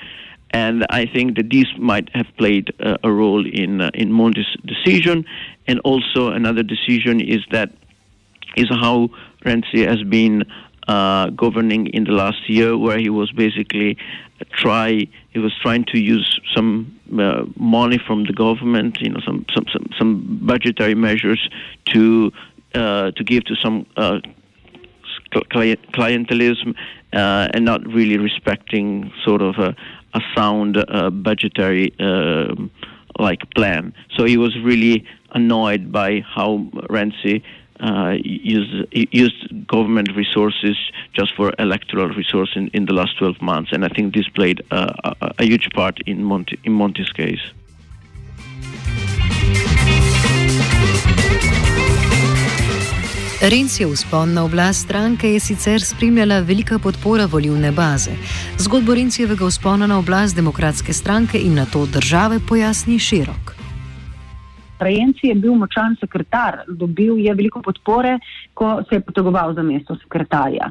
and 0.53 0.85
I 0.91 1.07
think 1.07 1.37
that 1.37 1.51
this 1.51 1.67
might 1.79 2.15
have 2.15 2.27
played 2.37 2.73
uh, 2.81 2.99
a 3.03 3.11
role 3.11 3.47
in 3.47 3.81
uh, 3.81 3.91
in 3.95 4.11
Monti's 4.11 4.57
decision. 4.65 5.25
And 5.67 5.81
also 5.81 6.29
another 6.29 6.63
decision 6.63 7.21
is 7.21 7.41
that 7.51 7.71
is 8.57 8.69
how 8.69 9.11
Renzi 9.45 9.87
has 9.87 10.03
been 10.03 10.45
uh, 10.89 11.31
governing 11.31 11.87
in 11.87 12.05
the 12.05 12.13
last 12.13 12.49
year, 12.49 12.77
where 12.77 12.99
he 12.99 13.09
was 13.09 13.33
basically 13.33 13.97
try 14.51 15.07
he 15.31 15.39
was 15.39 15.55
trying 15.63 15.85
to 15.85 15.99
use 15.99 16.41
some 16.55 16.99
uh, 17.19 17.45
money 17.57 17.99
from 17.99 18.25
the 18.25 18.33
government, 18.33 19.01
you 19.01 19.09
know, 19.09 19.21
some 19.25 19.47
some 19.55 19.67
some, 19.73 19.87
some 19.99 20.39
budgetary 20.43 20.95
measures 20.95 21.49
to 21.87 22.31
uh, 22.75 23.11
to 23.13 23.25
give 23.25 23.45
to 23.45 23.55
some 23.57 23.87
uh, 23.97 24.21
clientelism 25.33 26.75
and 27.13 27.65
not 27.65 27.87
really 27.87 28.19
respecting 28.19 29.13
sort 29.25 29.41
of 29.41 29.57
a 29.59 29.75
a 30.15 30.21
sound 30.35 30.77
uh, 30.77 31.11
budgetary 31.11 31.93
uh, 31.99 32.55
like 33.19 33.51
plan. 33.55 33.95
So 34.17 34.25
he 34.25 34.37
was 34.37 34.57
really 34.63 35.07
annoyed 35.33 35.93
by 35.93 36.21
how 36.21 36.67
Renzi 36.91 37.43
uh, 37.81 38.15
used 38.23 38.87
used 38.93 39.67
government 39.67 40.09
resources 40.15 40.77
just 41.15 41.35
for 41.37 41.53
electoral 41.59 42.09
resources 42.09 42.57
in, 42.57 42.69
in 42.69 42.87
the 42.87 42.93
last 42.93 43.19
12 43.19 43.43
months, 43.43 43.71
and 43.73 43.85
I 43.85 43.89
think 43.89 44.15
this 44.15 44.29
played 44.29 44.63
a, 44.71 45.17
a 45.39 45.45
huge 45.45 45.69
part 45.75 45.99
in 46.07 46.23
Monti 46.23 46.59
in 46.65 46.73
Monti's 46.73 47.13
case. 47.13 47.41
Renzijev 53.43 53.91
vzpon 53.91 54.35
na 54.35 54.45
oblast 54.45 54.85
stranke 54.87 55.27
je 55.29 55.41
sicer 55.41 55.81
spremljala 55.81 56.39
velika 56.41 56.79
podpora 56.79 57.27
volivne 57.27 57.73
baze. 57.73 58.11
Zgodbo 58.59 58.95
Rencijevega 58.95 59.47
vzpona 59.47 59.87
na 59.87 59.99
oblast 59.99 60.37
demokratske 60.37 60.93
stranke 60.93 61.39
in 61.39 61.55
na 61.55 61.65
to 61.73 61.87
države 61.87 62.39
pojasni 62.49 62.99
širok. 62.99 63.51
Renci 64.79 65.27
je 65.27 65.35
bil 65.35 65.55
močan 65.55 65.97
sekretar, 66.01 66.61
dobil 66.69 67.19
je 67.19 67.35
veliko 67.35 67.63
podpore, 67.63 68.19
ko 68.55 68.83
se 68.89 68.95
je 68.95 69.01
potegoval 69.01 69.55
za 69.55 69.63
mesto 69.63 69.97
sekretarja. 69.97 70.71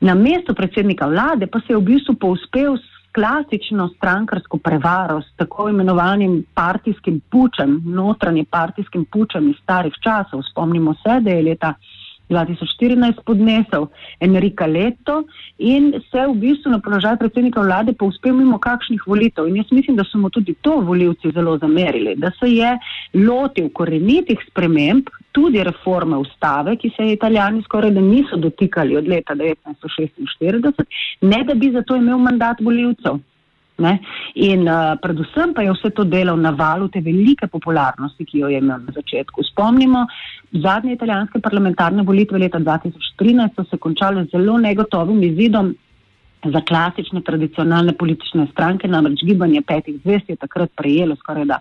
Na 0.00 0.14
mesto 0.14 0.54
predsednika 0.54 1.06
vlade 1.06 1.46
pa 1.46 1.60
se 1.60 1.72
je 1.72 1.76
v 1.76 1.86
bistvu 1.94 2.14
povzpel 2.14 2.76
s 2.76 2.95
klasično 3.16 3.88
strankarsko 3.96 4.58
prevaro, 4.58 5.20
s 5.20 5.36
tako 5.36 5.68
imenovanim 5.68 6.44
partijskim 6.54 7.20
pučem, 7.30 7.82
notranje 7.84 8.44
partijskim 8.50 9.04
pučem 9.12 9.50
iz 9.50 9.56
starih 9.62 9.94
časov. 10.04 10.42
Spomnimo 10.50 10.94
se, 10.94 11.20
da 11.20 11.30
je 11.30 11.42
leta 11.42 11.74
2014 12.28 13.22
podnesel 13.24 13.86
Enrika 14.20 14.66
Leto 14.66 15.24
in 15.58 15.92
se 16.10 16.26
v 16.26 16.34
bistvu 16.34 16.70
na 16.70 16.80
položaj 16.80 17.16
predsednika 17.20 17.60
vlade 17.60 17.92
povzpel 17.92 18.34
mimo 18.34 18.58
kakšnih 18.58 19.06
volitev. 19.06 19.48
In 19.48 19.56
jaz 19.56 19.70
mislim, 19.70 19.96
da 19.96 20.04
so 20.04 20.18
mu 20.18 20.30
tudi 20.30 20.54
to 20.60 20.80
voljivci 20.80 21.30
zelo 21.34 21.58
zamerili, 21.58 22.16
da 22.16 22.30
se 22.40 22.50
je 22.50 22.72
lotil 23.14 23.68
korenitih 23.72 24.42
sprememb, 24.50 25.08
tudi 25.32 25.62
reforme 25.64 26.16
ustave, 26.16 26.76
ki 26.76 26.90
se 26.96 27.04
je 27.04 27.12
italijani 27.12 27.62
skoraj 27.62 27.90
da 27.90 28.00
niso 28.00 28.36
dotikali 28.36 28.96
od 28.96 29.08
leta 29.08 29.34
1946, 29.34 30.84
ne 31.20 31.44
da 31.44 31.54
bi 31.54 31.72
zato 31.72 31.96
imel 31.96 32.18
mandat 32.18 32.60
voljivcev. 32.60 33.18
Ne? 33.76 33.98
In 34.40 34.64
uh, 34.64 34.94
predvsem 35.02 35.52
pa 35.52 35.62
je 35.62 35.72
vse 35.74 35.90
to 35.92 36.04
delal 36.08 36.38
na 36.40 36.50
valu 36.56 36.88
te 36.88 37.02
velike 37.04 37.48
popularnosti, 37.52 38.24
ki 38.24 38.38
jo 38.40 38.48
je 38.48 38.60
imel 38.62 38.80
na 38.86 38.94
začetku. 38.96 39.44
Spomnimo, 39.50 40.06
zadnje 40.64 40.94
italijanske 40.96 41.42
parlamentarne 41.44 42.02
volitve 42.02 42.40
leta 42.40 42.58
2013 42.58 43.52
so 43.56 43.66
se 43.68 43.76
končale 43.76 44.24
z 44.24 44.32
zelo 44.32 44.56
negotovim 44.58 45.20
izidom 45.22 45.74
za 46.44 46.60
klasične 46.60 47.20
tradicionalne 47.20 47.92
politične 47.92 48.46
stranke, 48.52 48.88
namreč 48.88 49.24
gibanje 49.26 49.62
petih 49.66 50.00
zvest 50.04 50.28
je 50.28 50.36
takrat 50.36 50.72
prejelo 50.76 51.16
skoraj 51.16 51.44
da 51.44 51.60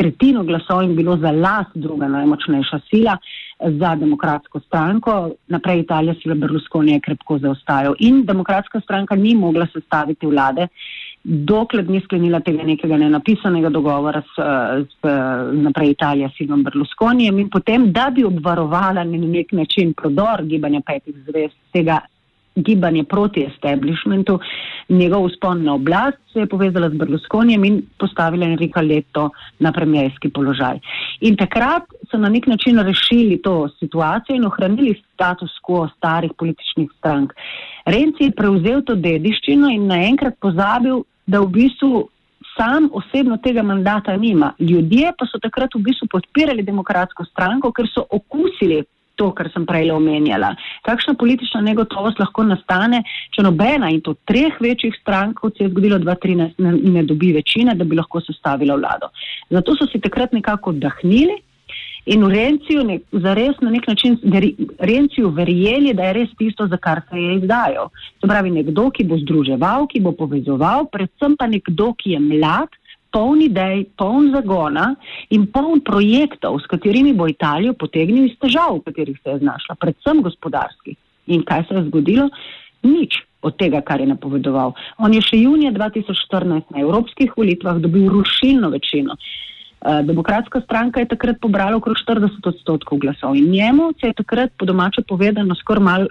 tretjino 0.00 0.44
glasov 0.44 0.82
in 0.82 0.96
bilo 0.96 1.16
za 1.16 1.30
las 1.30 1.66
druga 1.74 2.08
najmočnejša 2.08 2.78
sila 2.90 3.16
za 3.60 3.94
demokratsko 3.94 4.60
stranko. 4.60 5.30
Naprej 5.48 5.80
Italija 5.80 6.14
sila 6.22 6.34
Berlusconi 6.34 6.92
je 6.92 7.00
krepko 7.04 7.38
zaostajal 7.38 7.94
in 7.98 8.24
demokratska 8.24 8.80
stranka 8.80 9.16
ni 9.16 9.34
mogla 9.34 9.66
sestaviti 9.72 10.26
vlade 10.26 10.68
dokler 11.24 11.84
ni 11.88 12.00
sklenila 12.00 12.40
tega 12.40 12.64
nekega 12.64 12.96
nenapisanega 12.96 13.68
dogovora 13.68 14.22
s, 14.22 14.46
s 14.88 15.10
naprej 15.52 15.92
Italija, 15.92 16.30
Silvom 16.36 16.62
Berlusconijem 16.64 17.38
in 17.38 17.50
potem, 17.50 17.90
da 17.92 18.08
bi 18.14 18.24
obvarovala 18.24 19.04
na 19.04 19.18
nek 19.18 19.52
način 19.52 19.92
prodor 19.92 20.44
gibanja 20.48 20.80
petih 20.86 21.14
zvest, 21.26 21.56
tega 21.72 22.00
gibanja 22.56 23.04
proti 23.04 23.44
establishmentu, 23.44 24.38
njegov 24.88 25.24
uspon 25.24 25.64
na 25.64 25.74
oblast 25.74 26.18
se 26.32 26.40
je 26.40 26.46
povezala 26.46 26.90
z 26.90 26.98
Berlusconijem 26.98 27.64
in 27.64 27.82
postavila 27.98 28.46
Enrika 28.46 28.80
Leto 28.80 29.30
na 29.58 29.72
premijski 29.72 30.30
položaj. 30.30 30.80
In 31.20 31.36
takrat 31.36 31.84
so 32.10 32.18
na 32.18 32.28
nek 32.28 32.46
način 32.46 32.78
rešili 32.78 33.42
to 33.42 33.68
situacijo 33.78 34.36
in 34.36 34.44
ohranili 34.44 34.94
status 35.14 35.50
quo 35.62 35.88
starih 35.96 36.32
političnih 36.38 36.90
strank. 36.98 37.32
Renci 37.86 38.24
je 38.24 38.36
prevzel 38.36 38.82
to 38.86 38.94
dediščino 38.94 39.70
in 39.70 39.86
naenkrat 39.86 40.38
pozabil, 40.40 41.02
da 41.26 41.40
v 41.40 41.46
bistvu 41.46 42.08
sam 42.56 42.88
osebno 42.92 43.36
tega 43.36 43.62
mandata 43.62 44.16
nima. 44.16 44.52
Ljudje 44.58 45.12
pa 45.18 45.26
so 45.26 45.38
takrat 45.38 45.74
v 45.74 45.84
bistvu 45.88 46.08
podpirali 46.10 46.62
demokratsko 46.62 47.24
stranko, 47.24 47.72
ker 47.72 47.88
so 47.88 48.04
okusili 48.10 48.82
to, 49.20 49.28
kar 49.36 49.50
sem 49.52 49.66
prej 49.68 49.90
omenjala. 49.92 50.54
Kakšna 50.86 51.14
politična 51.20 51.60
negotovost 51.60 52.20
lahko 52.22 52.44
nastane, 52.48 53.02
če 53.36 53.44
nobena 53.44 53.90
in 53.92 54.00
to 54.04 54.14
treh 54.28 54.56
večjih 54.60 54.96
strank, 55.02 55.36
kot 55.42 55.58
se 55.58 55.66
je 55.66 55.72
zgodilo 55.72 56.00
2013, 56.00 56.56
ne, 56.64 56.72
ne 56.96 57.04
dobi 57.04 57.34
večine, 57.36 57.76
da 57.76 57.84
bi 57.84 57.98
lahko 58.00 58.22
sestavila 58.24 58.78
vlado. 58.80 59.12
Zato 59.50 59.76
so 59.76 59.88
si 59.92 60.00
takrat 60.00 60.32
nekako 60.32 60.72
oddahnili 60.74 61.36
in 62.06 62.24
v 62.24 62.30
Renciju 62.32 62.84
ne, 62.84 62.98
zares 63.12 63.60
na 63.60 63.70
nek 63.70 63.86
način 63.88 64.18
Renciju 64.78 65.30
verjeli, 65.30 65.94
da 65.94 66.08
je 66.08 66.12
res 66.12 66.34
tisto, 66.38 66.66
za 66.66 66.76
kar 66.76 67.02
se 67.10 67.18
je 67.18 67.36
izdajal. 67.36 67.90
To 68.20 68.28
pravi 68.28 68.50
nekdo, 68.50 68.90
ki 68.90 69.04
bo 69.04 69.18
združeval, 69.20 69.86
ki 69.86 70.00
bo 70.00 70.12
povezoval, 70.12 70.88
predvsem 70.92 71.36
pa 71.36 71.46
nekdo, 71.46 71.92
ki 71.98 72.16
je 72.16 72.20
mlad, 72.20 72.68
poln 73.12 73.42
idej, 73.42 73.84
poln 73.98 74.30
zagona 74.34 74.94
in 75.34 75.46
poln 75.50 75.82
projektov, 75.82 76.60
s 76.62 76.70
katerimi 76.70 77.12
bo 77.12 77.26
Italijo 77.28 77.74
potegnil 77.74 78.30
iz 78.30 78.36
težav, 78.38 78.78
v 78.78 78.86
katerih 78.86 79.18
se 79.22 79.34
je 79.34 79.42
znašla, 79.42 79.76
predvsem 79.80 80.22
gospodarskih. 80.22 80.96
In 81.34 81.42
kaj 81.46 81.66
se 81.68 81.74
je 81.74 81.86
zgodilo? 81.88 82.30
Nič 82.86 83.20
od 83.42 83.56
tega, 83.56 83.80
kar 83.80 84.00
je 84.00 84.08
napovedoval. 84.10 84.74
On 84.98 85.12
je 85.12 85.20
še 85.24 85.40
junija 85.40 85.72
2014 85.72 86.74
na 86.74 86.82
evropskih 86.82 87.32
volitvah 87.36 87.80
dobil 87.80 88.08
rušilno 88.12 88.70
večino. 88.70 89.16
Eh, 89.80 90.02
demokratska 90.04 90.60
stranka 90.60 91.00
je 91.00 91.08
takrat 91.08 91.40
pobrala 91.40 91.76
okrog 91.76 91.96
40 91.96 92.44
odstotkov 92.44 92.98
glasov 93.00 93.36
in 93.36 93.48
njemu 93.48 93.92
se 94.00 94.06
je 94.06 94.12
takrat 94.12 94.52
po 94.58 94.68
domače 94.68 95.02
povedano 95.08 95.54
skoraj 95.54 95.84
mal 95.84 96.06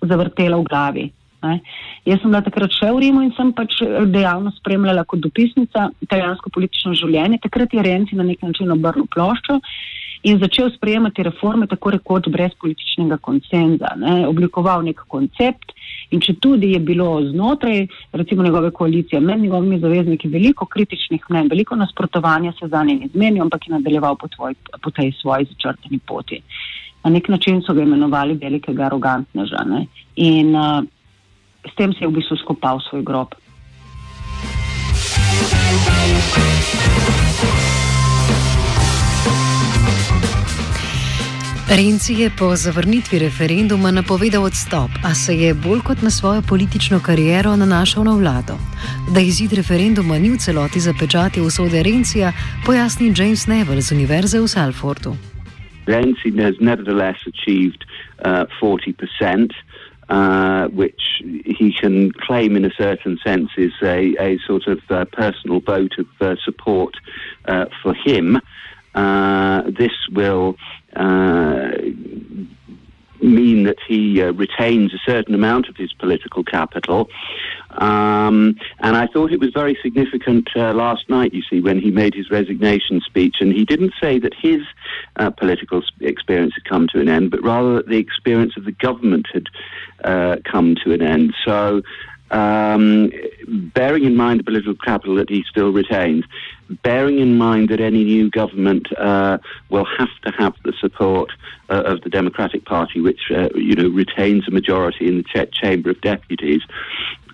zavrtela 0.00 0.56
v 0.56 0.64
glavi. 0.64 1.10
Ne. 1.42 1.58
Jaz 2.04 2.20
sem 2.20 2.30
bila 2.30 2.42
takrat 2.44 2.70
še 2.70 2.92
v 2.92 3.00
Rimu 3.02 3.24
in 3.24 3.32
sem 3.34 3.50
pač 3.56 3.80
dejavno 4.12 4.52
spremljala 4.54 5.02
kot 5.08 5.24
dopisnica 5.24 5.88
italijansko 6.04 6.52
politično 6.54 6.94
življenje. 6.94 7.40
Takrat 7.42 7.74
je 7.74 7.82
Renci 7.82 8.14
na 8.14 8.22
nek 8.28 8.44
način 8.46 8.70
obrnil 8.70 9.08
ploščo 9.10 9.58
in 10.22 10.38
začel 10.38 10.70
sprejemati 10.70 11.22
reforme 11.22 11.66
tako 11.66 11.90
rekoč 11.90 12.28
brez 12.28 12.52
političnega 12.60 13.16
konsenza. 13.16 13.94
Ne. 13.96 14.26
Oblikoval 14.28 14.84
nek 14.84 15.00
koncept 15.08 15.72
in 16.10 16.20
če 16.20 16.34
tudi 16.42 16.72
je 16.74 16.80
bilo 16.80 17.06
znotraj 17.30 17.86
recimo 18.12 18.42
njegove 18.42 18.70
koalicije 18.70 19.20
med 19.20 19.40
njegovimi 19.40 19.78
zavezniki 19.80 20.28
veliko 20.28 20.66
kritičnih 20.66 21.24
mnen, 21.30 21.48
veliko 21.48 21.76
nasprotovanja 21.76 22.52
se 22.58 22.68
za 22.68 22.84
njim 22.84 23.02
izmenil, 23.02 23.42
ampak 23.42 23.68
je 23.68 23.74
nadaljeval 23.74 24.16
po, 24.16 24.28
tvoj, 24.28 24.54
po 24.82 24.90
tej 24.90 25.12
svoji 25.20 25.48
začrtani 25.54 25.98
poti. 26.06 26.42
Na 27.04 27.10
nek 27.10 27.28
način 27.28 27.62
so 27.62 27.74
ga 27.74 27.82
imenovali 27.82 28.34
velikega 28.34 28.90
arogantneža 28.90 29.64
ne. 29.66 29.86
in 30.16 30.56
uh, 30.56 30.84
s 31.64 31.74
tem 31.76 31.92
se 31.92 32.04
je 32.04 32.08
v 32.08 32.18
bistvu 32.18 32.36
skopal 32.36 32.80
svoj 32.80 33.02
grob. 33.02 33.34
Renci 41.70 42.14
je 42.14 42.30
po 42.38 42.56
zavrnitvi 42.56 43.18
referenduma 43.18 43.90
napovedal 43.90 44.42
odstop, 44.42 44.90
a 45.04 45.14
se 45.14 45.36
je 45.36 45.54
bolj 45.54 45.80
kot 45.86 46.02
na 46.02 46.10
svojo 46.10 46.42
politično 46.48 46.98
kariero 47.00 47.56
nanašal 47.56 48.04
na 48.04 48.14
vlado. 48.16 48.58
Da 49.14 49.20
izid 49.20 49.52
referenduma 49.52 50.18
ni 50.18 50.30
v 50.30 50.38
celoti 50.42 50.80
zapečatil 50.80 51.46
usode 51.46 51.82
Rencija, 51.82 52.32
pojasni 52.66 53.14
James 53.16 53.46
Neville 53.46 53.82
z 53.82 53.92
Univerze 53.92 54.40
v 54.40 54.48
Salfordu. 54.48 55.14
He 55.86 56.42
has 56.42 56.54
nevertheless 56.60 57.22
achieved 57.26 57.84
uh, 58.24 58.50
40%. 58.60 59.54
Uh, 60.10 60.66
which 60.74 61.22
he 61.46 61.72
can 61.80 62.10
claim 62.26 62.56
in 62.56 62.64
a 62.64 62.74
certain 62.76 63.16
sense 63.24 63.50
is 63.56 63.70
a, 63.80 64.16
a 64.18 64.38
sort 64.44 64.66
of 64.66 64.78
uh, 64.90 65.04
personal 65.04 65.60
vote 65.60 65.94
of 65.98 66.06
uh, 66.20 66.34
support 66.44 66.94
uh, 67.46 67.66
for 67.80 67.94
him. 67.94 68.40
Uh, 68.92 69.62
this 69.78 69.94
will 70.10 70.56
mean 73.22 73.64
that 73.64 73.78
he 73.86 74.22
uh, 74.22 74.32
retains 74.32 74.94
a 74.94 74.98
certain 75.04 75.34
amount 75.34 75.68
of 75.68 75.76
his 75.76 75.92
political 75.92 76.44
capital. 76.44 77.08
Um, 77.70 78.56
and 78.80 78.96
I 78.96 79.06
thought 79.06 79.32
it 79.32 79.40
was 79.40 79.50
very 79.54 79.78
significant 79.82 80.48
uh, 80.56 80.72
last 80.72 81.08
night, 81.08 81.32
you 81.32 81.42
see, 81.48 81.60
when 81.60 81.78
he 81.80 81.90
made 81.90 82.14
his 82.14 82.30
resignation 82.30 83.00
speech. 83.00 83.36
And 83.40 83.52
he 83.52 83.64
didn't 83.64 83.92
say 84.00 84.18
that 84.18 84.34
his 84.34 84.62
uh, 85.16 85.30
political 85.30 85.82
experience 86.00 86.54
had 86.54 86.64
come 86.64 86.88
to 86.88 87.00
an 87.00 87.08
end, 87.08 87.30
but 87.30 87.42
rather 87.42 87.74
that 87.74 87.88
the 87.88 87.98
experience 87.98 88.54
of 88.56 88.64
the 88.64 88.72
government 88.72 89.26
had 89.32 89.46
uh, 90.04 90.36
come 90.44 90.74
to 90.84 90.92
an 90.92 91.02
end. 91.02 91.34
So 91.44 91.82
um, 92.30 93.10
bearing 93.74 94.04
in 94.04 94.16
mind 94.16 94.40
the 94.40 94.44
political 94.44 94.74
capital 94.74 95.16
that 95.16 95.28
he 95.28 95.44
still 95.48 95.72
retains, 95.72 96.24
bearing 96.82 97.18
in 97.18 97.36
mind 97.36 97.68
that 97.70 97.80
any 97.80 98.04
new 98.04 98.30
government 98.30 98.88
uh, 98.98 99.38
will 99.68 99.86
have 99.98 100.08
to 100.24 100.30
have 100.38 100.54
the 100.64 100.72
support 100.80 101.30
uh, 101.68 101.82
of 101.84 102.02
the 102.02 102.10
Democratic 102.10 102.64
Party, 102.64 103.00
which 103.00 103.30
uh, 103.30 103.48
you 103.54 103.74
know 103.74 103.88
retains 103.88 104.46
a 104.46 104.50
majority 104.50 105.08
in 105.08 105.16
the 105.18 105.24
ch- 105.24 105.52
Chamber 105.52 105.90
of 105.90 106.00
Deputies. 106.00 106.62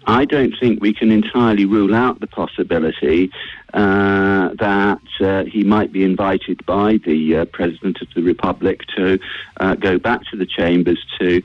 I 0.09 0.25
don't 0.25 0.55
think 0.59 0.81
we 0.81 0.95
can 0.95 1.11
entirely 1.11 1.65
rule 1.65 1.95
out 1.95 2.21
the 2.21 2.29
possibility 2.29 3.31
uh, 3.75 4.51
that 4.55 5.01
uh, 5.21 5.45
he 5.45 5.65
might 5.65 5.93
be 5.93 6.05
invited 6.05 6.65
by 6.65 6.99
the 7.05 7.39
uh, 7.39 7.45
President 7.47 8.01
of 8.01 8.09
the 8.15 8.23
Republic 8.23 8.83
to 8.97 9.19
uh, 9.59 9.75
go 9.75 9.99
back 9.99 10.21
to 10.31 10.37
the 10.37 10.47
chambers 10.47 11.05
to 11.19 11.43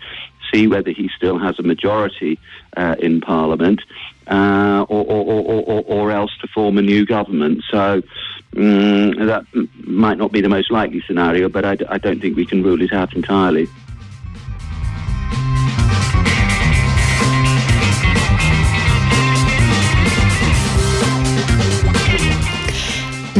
see 0.53 0.67
whether 0.67 0.91
he 0.91 1.09
still 1.15 1.37
has 1.37 1.59
a 1.59 1.63
majority 1.63 2.39
uh, 2.77 2.95
in 2.99 3.21
Parliament, 3.21 3.81
uh, 4.27 4.85
or, 4.87 5.03
or, 5.05 5.43
or, 5.43 5.83
or, 5.85 6.11
else 6.11 6.31
to 6.41 6.47
form 6.47 6.77
a 6.77 6.81
new 6.81 7.05
government. 7.05 7.63
So 7.69 8.01
um, 8.55 9.11
that 9.25 9.43
might 9.83 10.17
not 10.17 10.31
be 10.31 10.41
the 10.41 10.49
most 10.49 10.71
likely 10.71 11.03
scenario, 11.07 11.49
but 11.49 11.65
I, 11.65 11.77
I 11.89 11.97
don't 11.97 12.21
think 12.21 12.37
we 12.37 12.45
can 12.45 12.63
rule 12.63 12.81
it 12.81 12.93
out 12.93 13.13
entirely. 13.13 13.67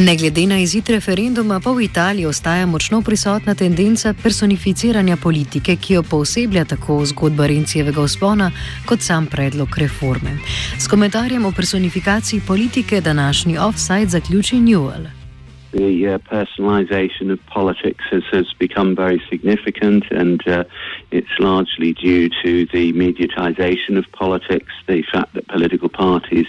Ne 0.01 0.15
glede 0.15 0.47
na 0.47 0.57
izid 0.57 0.89
referenduma, 0.89 1.59
pa 1.59 1.71
v 1.71 1.83
Italiji 1.85 2.25
ostaja 2.25 2.65
močno 2.65 3.01
prisotna 3.01 3.53
tendenca 3.55 4.13
personificiranja 4.23 5.17
politike, 5.17 5.75
ki 5.75 5.93
jo 5.93 6.03
pooseblja 6.03 6.65
tako 6.65 7.03
zgodba 7.05 7.45
Rencijevega 7.45 8.01
vzpona, 8.01 8.49
kot 8.89 9.05
sam 9.05 9.29
predlog 9.29 9.77
reforme. 9.77 10.37
S 10.79 10.87
komentarjem 10.87 11.45
o 11.45 11.51
personifikaciji 11.51 12.41
politike 12.47 13.01
današnji 13.01 13.57
offside 13.57 14.09
zaključi 14.09 14.55
Newell. 14.55 15.20
The 15.71 16.07
uh, 16.07 16.17
personalisation 16.19 17.31
of 17.31 17.45
politics 17.47 18.03
has, 18.11 18.23
has 18.31 18.51
become 18.53 18.95
very 18.95 19.21
significant, 19.29 20.03
and 20.11 20.45
uh, 20.47 20.63
it's 21.11 21.39
largely 21.39 21.93
due 21.93 22.29
to 22.43 22.65
the 22.67 22.93
mediatisation 22.93 23.97
of 23.97 24.05
politics, 24.11 24.71
the 24.87 25.03
fact 25.11 25.33
that 25.33 25.47
political 25.47 25.89
parties 25.89 26.47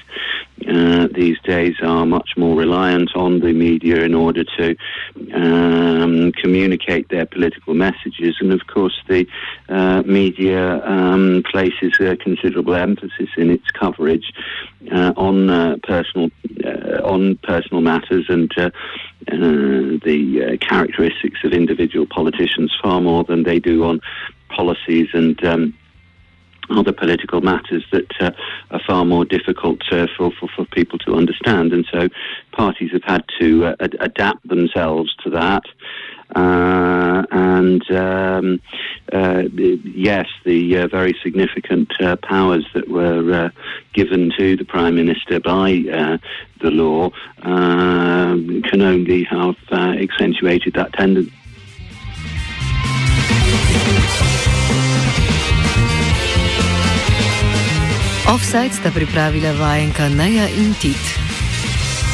uh, 0.68 1.08
these 1.12 1.40
days 1.40 1.74
are 1.82 2.06
much 2.06 2.30
more 2.36 2.56
reliant 2.56 3.10
on 3.16 3.40
the 3.40 3.52
media 3.52 4.04
in 4.04 4.14
order 4.14 4.44
to 4.44 4.76
um, 5.34 6.32
communicate 6.32 7.08
their 7.08 7.26
political 7.26 7.74
messages, 7.74 8.36
and 8.40 8.52
of 8.52 8.66
course, 8.66 8.96
the 9.08 9.26
uh, 9.68 10.02
media 10.02 10.84
um, 10.84 11.42
places 11.50 11.92
a 12.00 12.16
considerable 12.16 12.74
emphasis 12.74 13.28
in 13.36 13.50
its 13.50 13.70
coverage 13.72 14.32
uh, 14.92 15.12
on 15.16 15.50
uh, 15.50 15.76
personal 15.82 16.30
on 17.04 17.36
personal 17.42 17.80
matters 17.80 18.26
and 18.28 18.52
uh, 19.28 19.98
the 20.04 20.42
uh, 20.44 20.66
characteristics 20.66 21.40
of 21.44 21.52
individual 21.52 22.06
politicians 22.06 22.72
far 22.82 23.00
more 23.00 23.24
than 23.24 23.42
they 23.42 23.58
do 23.58 23.84
on 23.84 24.00
policies 24.48 25.08
and 25.12 25.42
um, 25.44 25.74
other 26.70 26.92
political 26.92 27.40
matters 27.40 27.84
that 27.92 28.10
uh, 28.20 28.30
are 28.70 28.80
far 28.86 29.04
more 29.04 29.24
difficult 29.24 29.80
uh, 29.90 30.06
for, 30.16 30.30
for, 30.38 30.48
for, 30.54 30.64
people 30.66 30.98
to 31.00 31.14
understand. 31.14 31.72
And 31.72 31.86
so 31.92 32.08
parties 32.52 32.90
have 32.92 33.04
had 33.04 33.24
to 33.40 33.66
uh, 33.66 33.76
ad- 33.80 33.96
adapt 34.00 34.46
themselves 34.48 35.14
to 35.24 35.30
that. 35.30 35.62
Uh, 36.34 37.24
and 37.30 37.90
um, 37.90 38.60
uh, 39.12 39.42
yes, 39.84 40.26
the 40.44 40.78
uh, 40.78 40.86
very 40.88 41.14
significant 41.22 41.92
powers 42.22 42.66
that 42.74 42.88
were 42.88 43.50
given 43.92 44.32
to 44.38 44.56
the 44.56 44.64
Prime 44.64 44.94
Minister 44.94 45.40
by 45.40 45.82
the 46.60 46.70
law 46.70 47.10
can 47.42 48.80
only 48.80 49.24
have 49.24 49.56
accentuated 49.70 50.74
that 50.74 50.92
tendency. 50.94 51.32
Offside 58.28 58.72
sta 58.72 58.88
pripravila 58.90 59.52
vajenka 59.52 60.08
Naja 60.08 60.48
in 60.48 60.72
Tit. 60.80 61.31